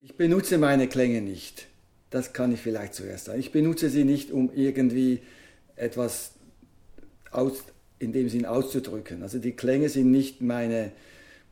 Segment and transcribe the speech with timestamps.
[0.00, 1.66] Ich benutze meine Klänge nicht.
[2.10, 3.40] Das kann ich vielleicht zuerst sagen.
[3.40, 5.20] Ich benutze sie nicht, um irgendwie
[5.76, 6.32] etwas
[7.30, 7.64] aus,
[7.98, 9.22] in dem Sinn auszudrücken.
[9.22, 10.92] Also die Klänge sind nicht meine,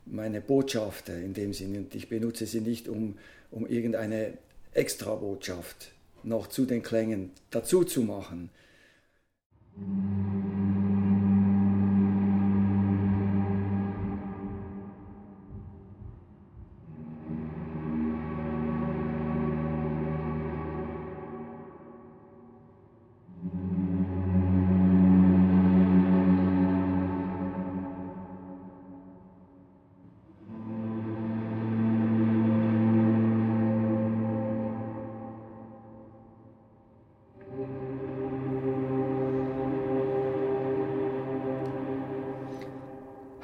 [0.05, 3.17] meine Botschaften in dem Sinn und ich benutze sie nicht, um,
[3.51, 4.37] um irgendeine
[4.73, 5.91] Extrabotschaft
[6.23, 8.49] noch zu den Klängen dazu zu machen.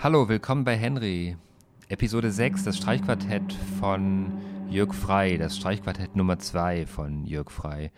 [0.04, 1.38] Hallo, willkommen bei Henry.
[1.88, 4.34] Episode 6, das Streichquartett von
[4.70, 7.90] Jörg Frei, das Streichquartett Nummer 2 von Jörg Frei.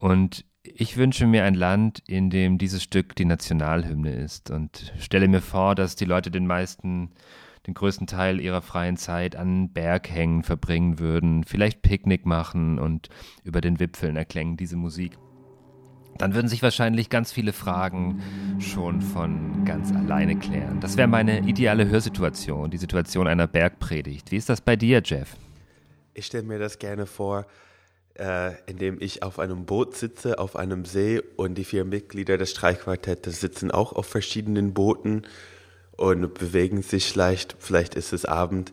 [0.00, 5.28] Und ich wünsche mir ein Land, in dem dieses Stück die Nationalhymne ist und stelle
[5.28, 7.12] mir vor, dass die Leute den meisten,
[7.68, 13.10] den größten Teil ihrer freien Zeit an Berghängen verbringen würden, vielleicht Picknick machen und
[13.44, 15.16] über den Wipfeln erklängen diese Musik
[16.18, 18.22] dann würden sich wahrscheinlich ganz viele Fragen
[18.58, 20.80] schon von ganz alleine klären.
[20.80, 24.30] Das wäre meine ideale Hörsituation, die Situation einer Bergpredigt.
[24.30, 25.36] Wie ist das bei dir, Jeff?
[26.14, 27.46] Ich stelle mir das gerne vor,
[28.14, 32.52] äh, indem ich auf einem Boot sitze, auf einem See und die vier Mitglieder des
[32.52, 35.22] Streichquartetts sitzen auch auf verschiedenen Booten
[35.96, 37.56] und bewegen sich leicht.
[37.58, 38.72] Vielleicht ist es Abend.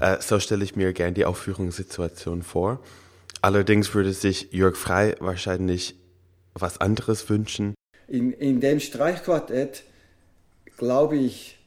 [0.00, 2.80] Äh, so stelle ich mir gerne die Aufführungssituation vor.
[3.42, 5.94] Allerdings würde sich Jörg Frei wahrscheinlich
[6.54, 7.74] was anderes wünschen?
[8.08, 9.84] In, in dem Streichquartett
[10.76, 11.58] glaube ich,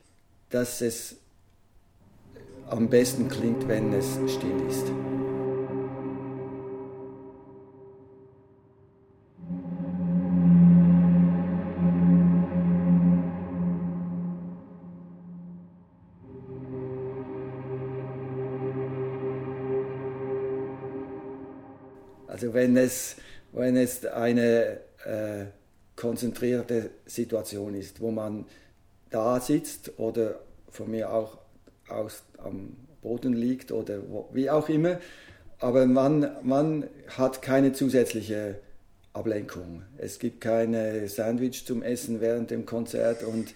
[0.50, 1.18] dass es
[2.68, 4.88] am besten klingt, wenn es still ist.
[22.28, 23.16] Also wenn es
[23.54, 25.46] wenn es eine äh,
[25.96, 28.46] konzentrierte Situation ist, wo man
[29.10, 31.38] da sitzt oder von mir auch
[31.88, 35.00] aus, am Boden liegt oder wo, wie auch immer,
[35.60, 38.60] aber man, man hat keine zusätzliche
[39.14, 39.84] Ablenkung.
[39.98, 43.54] Es gibt keine Sandwich zum Essen während dem Konzert und,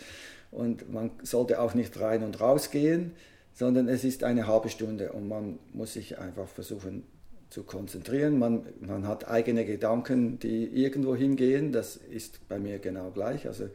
[0.51, 3.13] und man sollte auch nicht rein und raus gehen,
[3.53, 7.03] sondern es ist eine halbe Stunde und man muss sich einfach versuchen
[7.49, 8.39] zu konzentrieren.
[8.39, 11.71] Man, man hat eigene Gedanken, die irgendwo hingehen.
[11.71, 13.47] Das ist bei mir genau gleich.
[13.47, 13.69] Also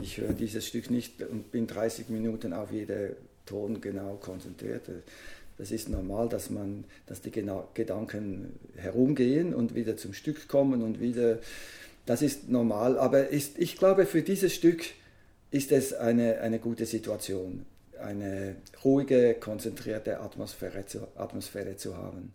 [0.00, 4.82] ich höre dieses Stück nicht und bin 30 Minuten auf jeden Ton genau konzentriert.
[5.56, 11.00] Das ist normal, dass, man, dass die Gedanken herumgehen und wieder zum Stück kommen und
[11.00, 11.38] wieder.
[12.06, 14.84] Das ist normal, aber ist, ich glaube, für dieses Stück
[15.50, 17.64] ist es eine, eine gute Situation,
[17.98, 22.34] eine ruhige, konzentrierte Atmosphäre zu, Atmosphäre zu haben.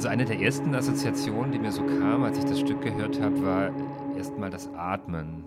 [0.00, 3.44] Also eine der ersten Assoziationen, die mir so kam, als ich das Stück gehört habe,
[3.44, 3.70] war
[4.16, 5.44] erstmal das Atmen.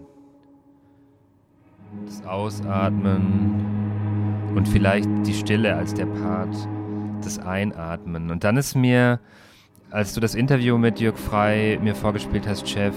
[2.06, 3.66] Das Ausatmen
[4.54, 6.56] und vielleicht die Stille als der Part,
[7.24, 8.30] das Einatmen.
[8.30, 9.20] Und dann ist mir,
[9.90, 12.94] als du das Interview mit Jörg Frei mir vorgespielt hast, Chef,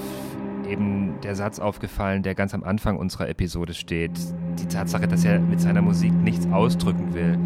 [0.69, 4.13] eben der Satz aufgefallen, der ganz am Anfang unserer Episode steht.
[4.59, 7.39] Die Tatsache, dass er mit seiner Musik nichts ausdrücken will.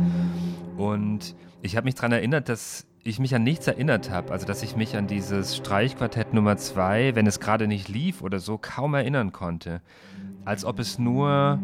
[0.77, 4.63] Und ich habe mich daran erinnert, dass ich mich an nichts erinnert habe, also dass
[4.63, 8.95] ich mich an dieses Streichquartett Nummer 2, wenn es gerade nicht lief oder so, kaum
[8.95, 9.81] erinnern konnte.
[10.45, 11.59] Als ob es nur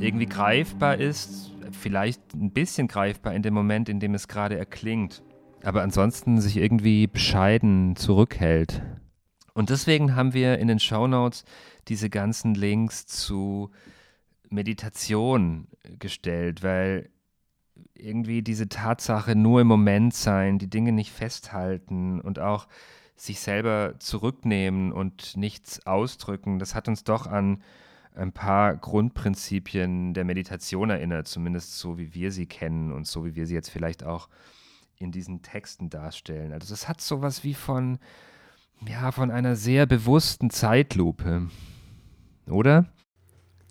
[0.00, 5.22] irgendwie greifbar ist, vielleicht ein bisschen greifbar in dem Moment, in dem es gerade erklingt,
[5.62, 8.82] aber ansonsten sich irgendwie bescheiden zurückhält.
[9.54, 11.44] Und deswegen haben wir in den Shownotes
[11.88, 13.70] diese ganzen Links zu
[14.48, 15.68] Meditation
[15.98, 17.10] gestellt, weil
[17.94, 22.66] irgendwie diese Tatsache nur im Moment sein, die Dinge nicht festhalten und auch
[23.16, 27.62] sich selber zurücknehmen und nichts ausdrücken, das hat uns doch an
[28.14, 33.34] ein paar Grundprinzipien der Meditation erinnert, zumindest so wie wir sie kennen und so wie
[33.34, 34.28] wir sie jetzt vielleicht auch
[34.98, 36.52] in diesen Texten darstellen.
[36.52, 37.98] Also es hat sowas wie von,
[38.86, 41.48] ja, von einer sehr bewussten Zeitlupe,
[42.46, 42.86] oder?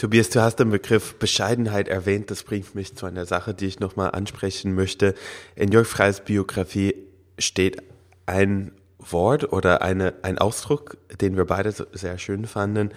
[0.02, 2.32] Tobias, du hast den Begriff Bescheidenheit erwähnt.
[2.32, 5.14] Das bringt mich zu einer Sache, die ich nochmal ansprechen möchte.
[5.56, 6.96] In Jörg Freys Biografie
[7.38, 7.84] steht
[8.26, 12.90] ein Wort oder eine, ein Ausdruck, den wir beide sehr schön fanden.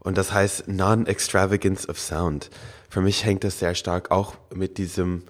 [0.00, 2.50] Und das heißt Non-Extravagance of Sound.
[2.90, 5.22] Für mich hängt das sehr stark auch mit diesem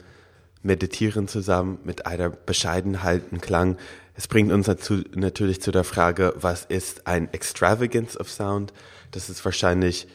[0.63, 3.77] Meditieren zusammen, mit einer Bescheidenheit, ein Klang.
[4.15, 8.73] Es bringt uns dazu, natürlich zu der Frage, was ist ein Extravagance of Sound?
[9.11, 10.09] Das ist wahrscheinlich,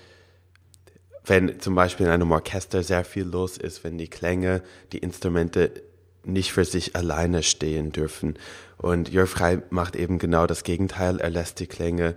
[1.26, 5.72] wenn zum Beispiel in einem Orchester sehr viel los ist, wenn die Klänge, die Instrumente
[6.24, 8.36] nicht für sich alleine stehen dürfen.
[8.78, 11.20] Und Jörg Frey macht eben genau das Gegenteil.
[11.20, 12.16] Er lässt die Klänge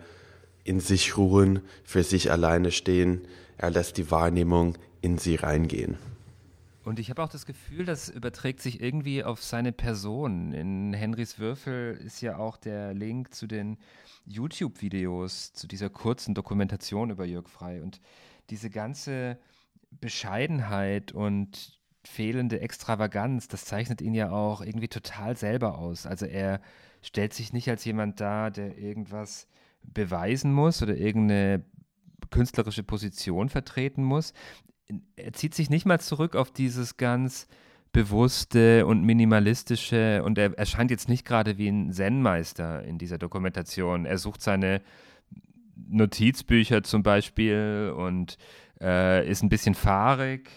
[0.62, 3.22] in sich ruhen, für sich alleine stehen.
[3.58, 5.96] Er lässt die Wahrnehmung in sie reingehen.
[6.84, 10.52] Und ich habe auch das Gefühl, das überträgt sich irgendwie auf seine Person.
[10.52, 13.78] In Henrys Würfel ist ja auch der Link zu den
[14.26, 17.80] YouTube-Videos, zu dieser kurzen Dokumentation über Jörg Frey.
[17.80, 18.00] Und
[18.50, 19.38] diese ganze
[19.90, 26.06] Bescheidenheit und fehlende Extravaganz, das zeichnet ihn ja auch irgendwie total selber aus.
[26.06, 26.60] Also er
[27.02, 29.46] stellt sich nicht als jemand dar, der irgendwas
[29.82, 31.64] beweisen muss oder irgendeine
[32.30, 34.32] künstlerische Position vertreten muss
[35.16, 37.46] er zieht sich nicht mal zurück auf dieses ganz
[37.92, 44.04] bewusste und minimalistische und er erscheint jetzt nicht gerade wie ein Zen-Meister in dieser Dokumentation.
[44.04, 44.82] Er sucht seine
[45.76, 48.36] Notizbücher zum Beispiel und
[48.80, 50.50] äh, ist ein bisschen fahrig.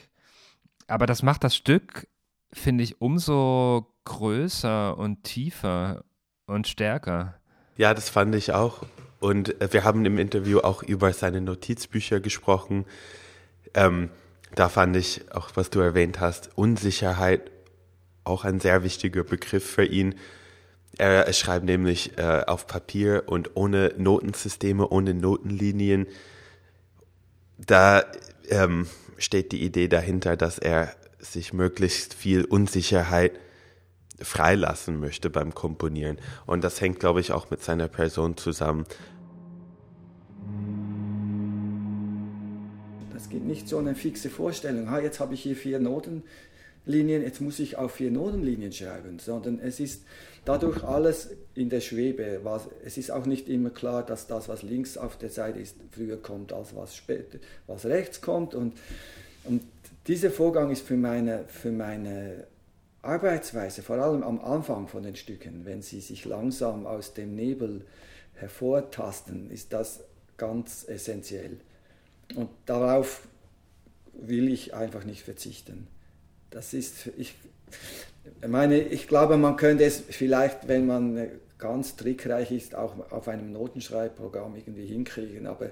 [0.87, 2.07] Aber das macht das Stück,
[2.53, 6.03] finde ich, umso größer und tiefer
[6.45, 7.35] und stärker.
[7.75, 8.85] Ja, das fand ich auch.
[9.19, 12.85] Und äh, wir haben im Interview auch über seine Notizbücher gesprochen.
[13.73, 14.09] Ähm,
[14.55, 17.51] da fand ich, auch was du erwähnt hast, Unsicherheit
[18.23, 20.15] auch ein sehr wichtiger Begriff für ihn.
[20.97, 26.07] Er, schreibt nämlich äh, auf Papier und ohne Notensysteme, ohne Notenlinien.
[27.57, 28.03] Da
[28.49, 33.33] ähm, steht die Idee dahinter, dass er sich möglichst viel Unsicherheit
[34.19, 36.17] freilassen möchte beim Komponieren.
[36.45, 38.85] Und das hängt, glaube ich, auch mit seiner Person zusammen.
[43.15, 47.41] Es gibt nicht so eine fixe Vorstellung, ha, jetzt habe ich hier vier Notenlinien, jetzt
[47.41, 50.05] muss ich auf vier Notenlinien schreiben, sondern es ist
[50.47, 52.41] dadurch alles in der Schwebe.
[52.83, 56.17] Es ist auch nicht immer klar, dass das, was links auf der Seite ist, früher
[56.17, 58.55] kommt, als was, später, was rechts kommt.
[58.55, 58.73] Und,
[59.43, 59.63] und
[60.07, 62.45] dieser Vorgang ist für meine, für meine
[63.01, 67.85] Arbeitsweise, vor allem am Anfang von den Stücken, wenn sie sich langsam aus dem Nebel
[68.35, 70.01] hervortasten, ist das
[70.37, 71.57] ganz essentiell.
[72.35, 73.27] Und darauf
[74.13, 75.87] will ich einfach nicht verzichten.
[76.51, 77.35] Das ist, ich
[78.47, 81.27] meine, ich glaube, man könnte es vielleicht, wenn man
[81.57, 85.47] ganz trickreich ist, auch auf einem Notenschreibprogramm irgendwie hinkriegen.
[85.47, 85.71] Aber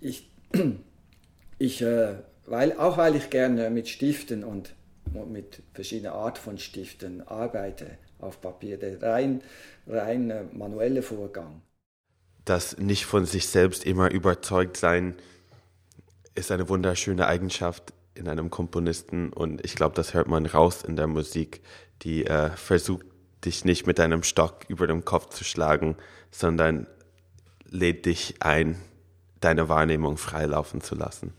[0.00, 0.30] ich,
[1.58, 2.14] ich äh,
[2.46, 4.74] weil, auch weil ich gerne mit Stiften und
[5.30, 9.42] mit verschiedener Art von Stiften arbeite auf Papier, der rein,
[9.86, 11.62] rein äh, manuelle Vorgang.
[12.44, 15.14] Das nicht von sich selbst immer überzeugt sein,
[16.34, 20.96] ist eine wunderschöne Eigenschaft in einem Komponisten und ich glaube, das hört man raus in
[20.96, 21.62] der Musik,
[22.02, 23.06] die äh, versucht,
[23.44, 25.96] dich nicht mit einem Stock über dem Kopf zu schlagen,
[26.30, 26.86] sondern
[27.68, 28.76] lädt dich ein,
[29.40, 31.32] deine Wahrnehmung freilaufen zu lassen.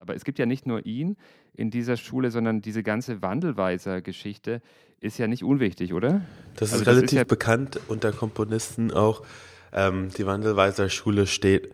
[0.00, 1.16] Aber es gibt ja nicht nur ihn
[1.54, 4.62] in dieser Schule, sondern diese ganze Wandelweiser-Geschichte
[5.00, 6.22] ist ja nicht unwichtig, oder?
[6.56, 9.24] Das also ist relativ das ist ja bekannt unter Komponisten auch.
[9.72, 11.72] Ähm, die Wandelweiser Schule steht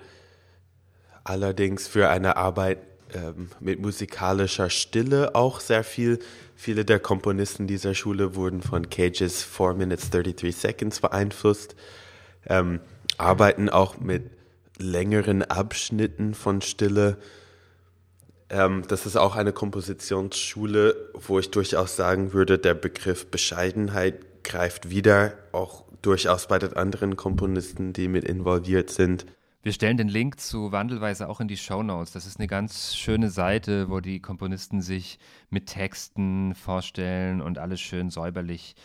[1.28, 2.78] allerdings für eine Arbeit
[3.14, 6.18] ähm, mit musikalischer Stille auch sehr viel.
[6.56, 11.76] Viele der Komponisten dieser Schule wurden von Cages 4 Minutes 33 Seconds beeinflusst,
[12.48, 12.80] ähm,
[13.18, 14.30] arbeiten auch mit
[14.78, 17.18] längeren Abschnitten von Stille.
[18.50, 24.90] Ähm, das ist auch eine Kompositionsschule, wo ich durchaus sagen würde, der Begriff Bescheidenheit greift
[24.90, 29.26] wieder, auch durchaus bei den anderen Komponisten, die mit involviert sind.
[29.66, 32.12] Wir stellen den Link zu Wandelweise auch in die Show Notes.
[32.12, 35.18] Das ist eine ganz schöne Seite, wo die Komponisten sich
[35.50, 38.76] mit Texten vorstellen und alles schön säuberlich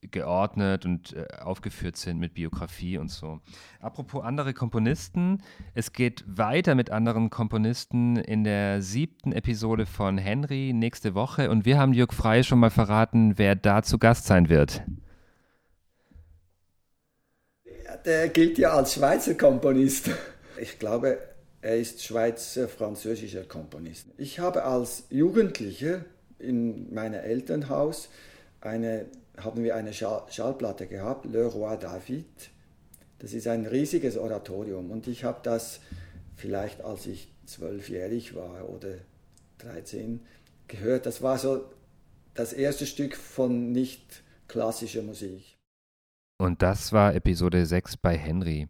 [0.00, 3.40] geordnet und äh, aufgeführt sind mit Biografie und so.
[3.80, 5.42] Apropos andere Komponisten,
[5.74, 11.64] es geht weiter mit anderen Komponisten in der siebten Episode von Henry nächste Woche und
[11.64, 14.84] wir haben Jörg Frey schon mal verraten, wer da zu Gast sein wird.
[18.04, 20.10] Der gilt ja als Schweizer Komponist.
[20.60, 21.18] Ich glaube,
[21.60, 24.06] er ist Schweizer-französischer Komponist.
[24.16, 26.04] Ich habe als Jugendlicher
[26.40, 28.08] in meinem Elternhaus
[28.60, 32.50] eine, haben wir eine Schallplatte gehabt, Le Roi David.
[33.20, 35.78] Das ist ein riesiges Oratorium und ich habe das
[36.36, 38.94] vielleicht als ich zwölfjährig war oder
[39.58, 40.20] 13
[40.66, 41.06] gehört.
[41.06, 41.64] Das war so
[42.34, 45.57] das erste Stück von nicht klassischer Musik.
[46.40, 48.68] Und das war Episode 6 bei Henry,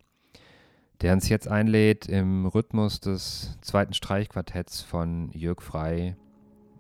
[1.03, 6.17] der uns jetzt einlädt, im Rhythmus des zweiten Streichquartetts von Jörg Frey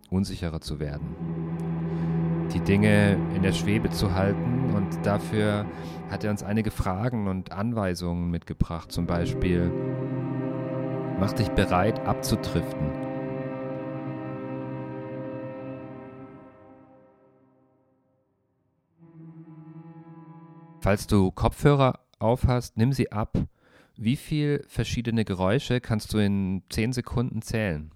[0.08, 1.14] unsicherer zu werden.
[2.54, 5.66] Die Dinge in der Schwebe zu halten und dafür
[6.08, 9.70] hat er uns einige Fragen und Anweisungen mitgebracht, zum Beispiel,
[11.20, 13.07] mach dich bereit abzutriften
[20.80, 23.36] Falls du Kopfhörer aufhast, nimm sie ab.
[23.96, 27.90] Wie viele verschiedene Geräusche kannst du in 10 Sekunden zählen?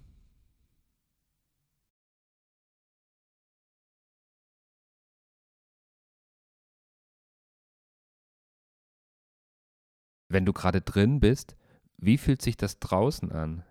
[10.27, 11.55] Wenn du gerade drin bist,
[11.97, 13.63] wie fühlt sich das draußen an?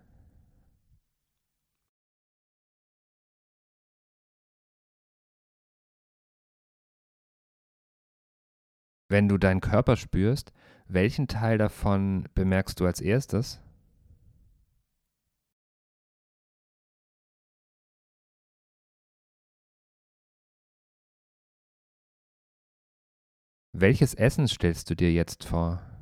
[9.13, 10.53] Wenn du deinen Körper spürst,
[10.87, 13.61] welchen Teil davon bemerkst du als erstes?
[23.71, 25.92] Welches Essen stellst du dir jetzt vor?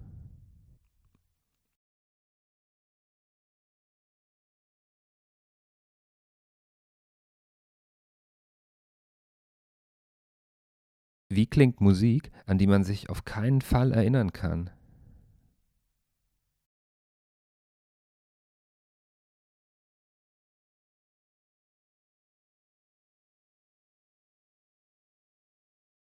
[11.34, 14.70] Wie klingt Musik, an die man sich auf keinen Fall erinnern kann?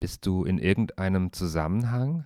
[0.01, 2.25] Bist du in irgendeinem Zusammenhang?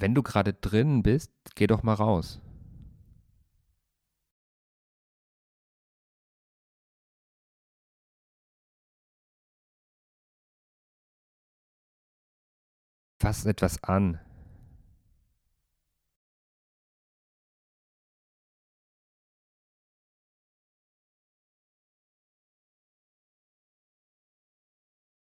[0.00, 2.40] Wenn du gerade drin bist, geh doch mal raus.
[13.20, 14.20] Fass etwas an.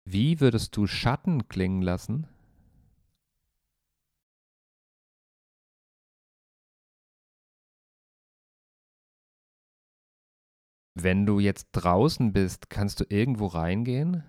[0.04, 2.26] Wie würdest du Schatten klingen lassen?
[11.06, 14.24] Wenn du jetzt draußen bist, kannst du irgendwo reingehen?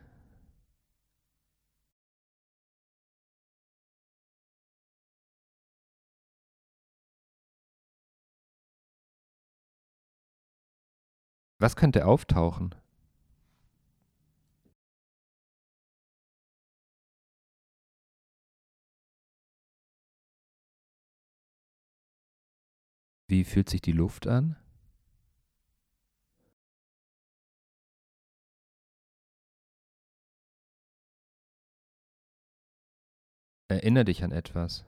[11.58, 12.76] Was könnte auftauchen?
[23.28, 24.58] Wie fühlt sich die Luft an?
[33.70, 34.86] Erinnere dich an etwas.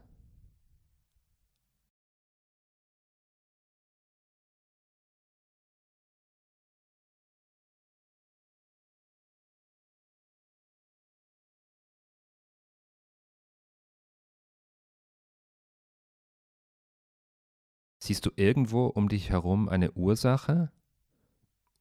[18.01, 20.71] Siehst du irgendwo um dich herum eine Ursache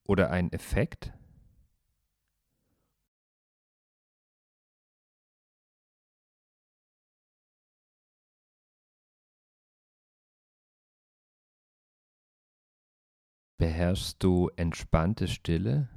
[0.04, 1.12] oder einen Effekt?
[13.58, 15.88] Beherrschst du entspannte Stille?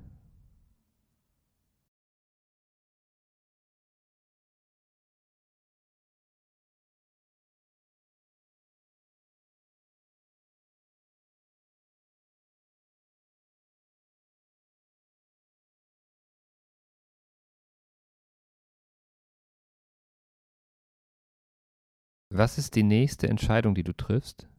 [22.34, 24.51] Was ist die nächste Entscheidung, die du triffst?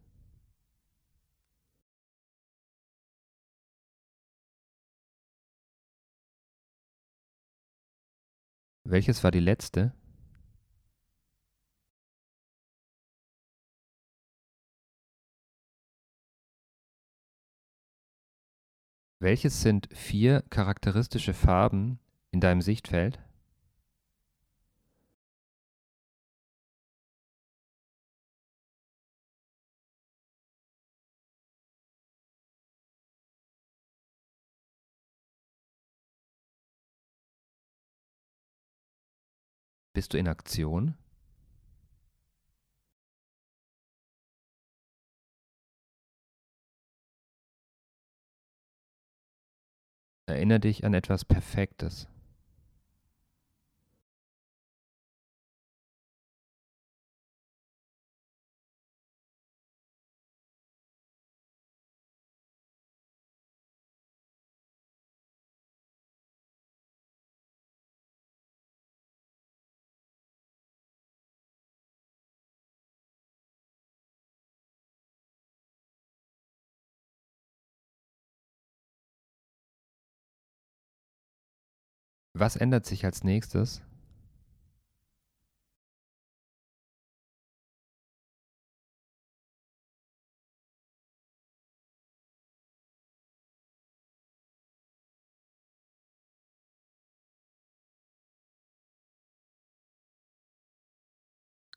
[8.93, 9.95] Welches war die letzte?
[19.19, 22.01] Welches sind vier charakteristische Farben
[22.33, 23.19] in deinem Sichtfeld?
[39.95, 40.95] Bist du in Aktion?
[50.27, 52.09] Erinnere dich an etwas Perfektes.
[82.35, 83.83] Was ändert sich als nächstes?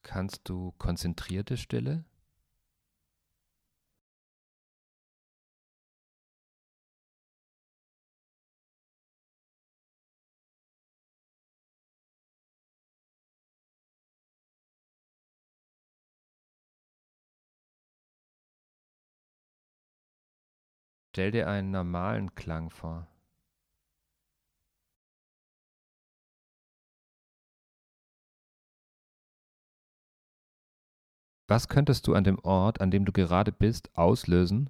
[0.04, 2.06] Kannst du konzentrierte Stille?
[21.16, 23.08] Stell dir einen normalen Klang vor.
[31.48, 34.70] Was könntest du an dem Ort, an dem du gerade bist, auslösen?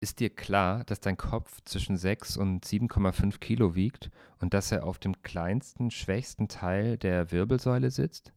[0.00, 4.84] Ist dir klar, dass dein Kopf zwischen 6 und 7,5 Kilo wiegt und dass er
[4.84, 8.32] auf dem kleinsten, schwächsten Teil der Wirbelsäule sitzt?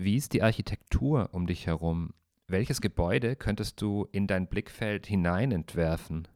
[0.00, 2.14] Wie ist die Architektur um dich herum?
[2.48, 6.26] Welches Gebäude könntest du in dein Blickfeld hinein entwerfen?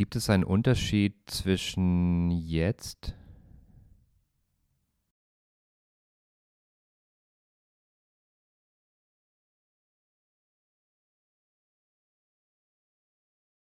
[0.00, 3.14] Gibt es einen Unterschied zwischen jetzt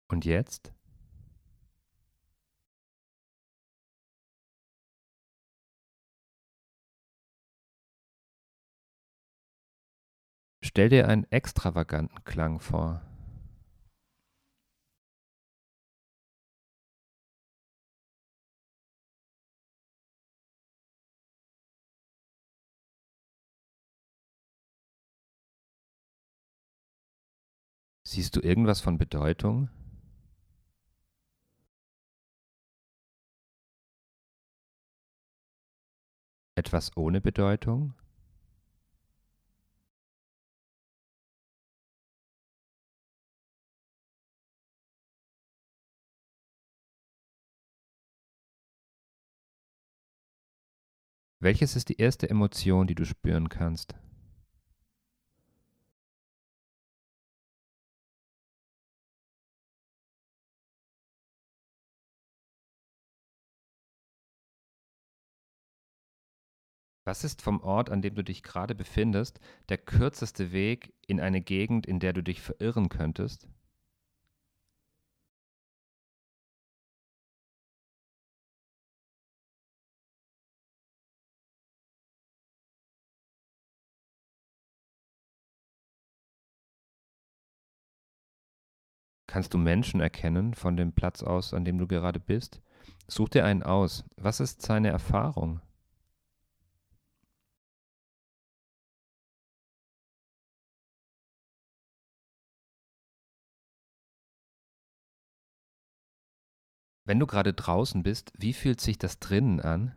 [0.09, 0.73] und jetzt?
[10.63, 13.12] Stell dir einen extravaganten Klang vor.
[28.13, 29.71] Siehst du irgendwas von Bedeutung?
[36.55, 37.95] Etwas ohne Bedeutung?
[51.41, 53.95] Welches ist die erste Emotion, die du spüren kannst?
[67.05, 71.41] Was ist vom Ort, an dem du dich gerade befindest, der kürzeste Weg in eine
[71.41, 73.49] Gegend, in der du dich verirren könntest?
[89.27, 92.61] Kannst du Menschen erkennen von dem Platz aus, an dem du gerade bist?
[93.09, 94.05] Such dir einen aus.
[94.17, 95.61] Was ist seine Erfahrung?
[107.13, 109.95] Wenn du gerade draußen bist, wie fühlt sich das drinnen an?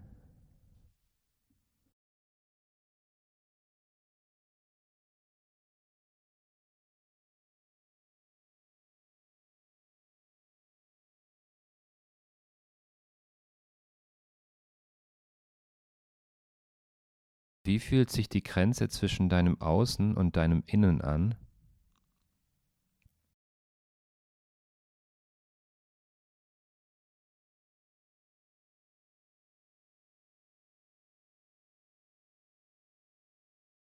[17.64, 21.36] Wie fühlt sich die Grenze zwischen deinem Außen und deinem Innen an?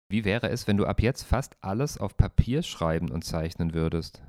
[0.09, 4.21] Wie wäre es, wenn du ab jetzt fast alles auf Papier schreiben und zeichnen würdest?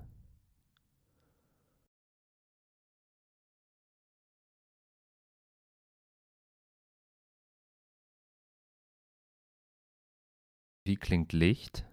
[10.82, 11.87] Wie klingt Licht?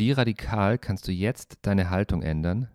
[0.00, 2.70] Wie radikal kannst du jetzt deine Haltung ändern?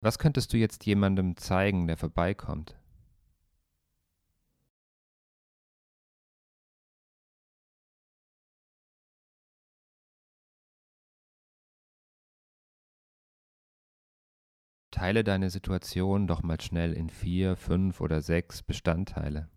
[0.00, 2.76] Was könntest du jetzt jemandem zeigen, der vorbeikommt?
[14.98, 19.48] Teile deine Situation doch mal schnell in vier, fünf oder sechs Bestandteile.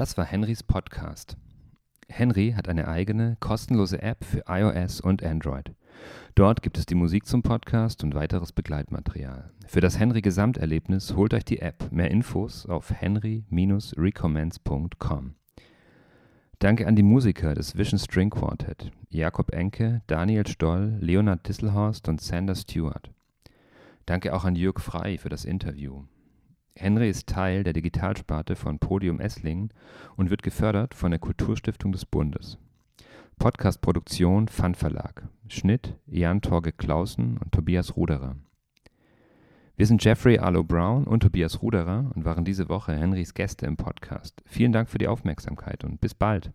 [0.00, 1.36] Das war Henrys Podcast.
[2.08, 5.74] Henry hat eine eigene, kostenlose App für iOS und Android.
[6.34, 9.50] Dort gibt es die Musik zum Podcast und weiteres Begleitmaterial.
[9.66, 11.92] Für das Henry Gesamterlebnis holt euch die App.
[11.92, 15.34] Mehr Infos auf henry-recommends.com.
[16.60, 22.22] Danke an die Musiker des Vision String Quartet, Jakob Enke, Daniel Stoll, Leonard Disselhorst und
[22.22, 23.10] Sander Stewart.
[24.06, 26.04] Danke auch an Jörg Frei für das Interview.
[26.76, 29.70] Henry ist Teil der Digitalsparte von Podium Esslingen
[30.16, 32.58] und wird gefördert von der Kulturstiftung des Bundes.
[33.38, 35.28] Podcastproduktion Fun Verlag.
[35.48, 38.36] Schnitt Jan Torge Clausen und Tobias Ruderer.
[39.76, 43.76] Wir sind Jeffrey Arlo Brown und Tobias Ruderer und waren diese Woche Henrys Gäste im
[43.76, 44.42] Podcast.
[44.44, 46.52] Vielen Dank für die Aufmerksamkeit und bis bald.